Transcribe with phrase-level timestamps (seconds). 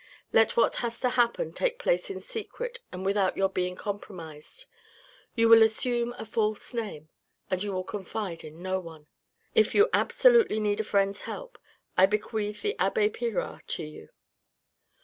[0.33, 4.65] Let what has to happen take place in secret and without your being compromised.
[5.35, 7.09] You will assume a false name,
[7.51, 9.05] and you will confide in no one.
[9.53, 11.59] If you absolutely need a friend's help,
[11.97, 14.09] I bequeath the abbe Pirard to you.